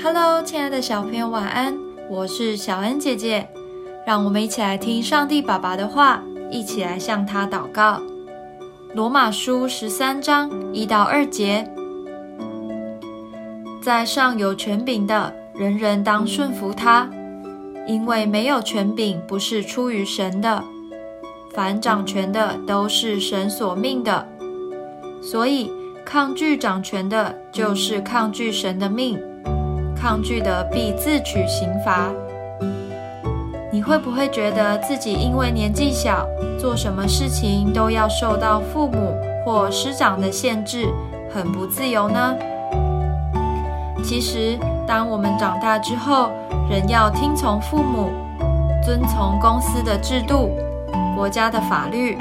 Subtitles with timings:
[0.00, 1.76] Hello，亲爱的小朋友，晚安！
[2.08, 3.48] 我是小恩姐姐，
[4.06, 8.00] 让我们一起来听上帝爸爸的话，一起来向他祷告。
[8.94, 11.68] 罗马书十三章一到二节，
[13.82, 17.10] 在上有权柄的，人人当顺服他，
[17.88, 20.62] 因为没有权柄不是出于神的，
[21.52, 24.28] 凡掌权的都是神所命的，
[25.20, 25.72] 所以
[26.04, 29.18] 抗拒掌权的，就是抗拒神的命。
[30.00, 32.08] 抗拒的必自取刑罚。
[33.70, 36.26] 你会不会觉得自己因为年纪小，
[36.58, 40.88] 做什么事情都要受到父母或师长的限制，
[41.30, 42.34] 很不自由呢？
[44.02, 46.30] 其实，当我们长大之后，
[46.70, 48.10] 仍要听从父母，
[48.82, 50.50] 遵从公司的制度、
[51.14, 52.16] 国家的法律，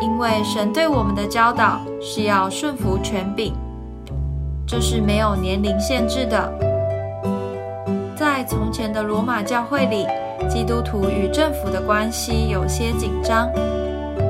[0.00, 3.54] 因为神对我们的教导是要顺服权柄，
[4.66, 6.71] 这是没有年龄限制的。
[8.22, 10.06] 在从前的罗马教会里，
[10.48, 13.50] 基督徒与政府的关系有些紧张，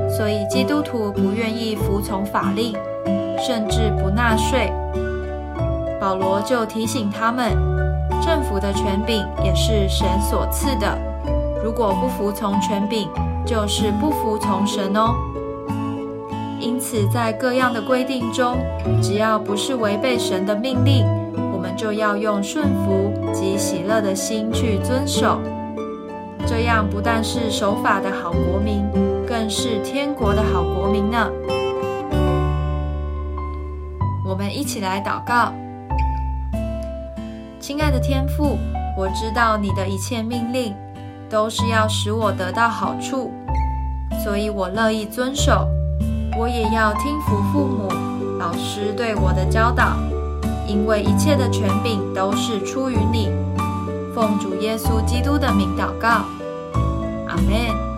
[0.09, 2.73] 所以基督徒不愿意服从法令，
[3.37, 4.73] 甚至不纳税。
[6.01, 7.51] 保罗就提醒他们，
[8.19, 10.97] 政府的权柄也是神所赐的，
[11.63, 13.07] 如果不服从权柄，
[13.45, 15.13] 就是不服从神哦。
[16.59, 18.57] 因此，在各样的规定中，
[19.03, 21.05] 只要不是违背神的命令，
[21.63, 25.39] 我们就要用顺服及喜乐的心去遵守，
[26.45, 28.83] 这样不但是守法的好国民，
[29.25, 31.31] 更是天国的好国民呢。
[34.27, 35.53] 我们一起来祷告：
[37.61, 38.57] 亲爱的天父，
[38.97, 40.75] 我知道你的一切命令
[41.29, 43.31] 都是要使我得到好处，
[44.21, 45.65] 所以我乐意遵守。
[46.37, 47.87] 我也要听服父母、
[48.37, 49.95] 老师对我的教导。
[50.67, 53.29] 因为一切的权柄都是出于你，
[54.15, 56.25] 奉主耶稣基督的名祷告，
[57.27, 57.92] 阿门。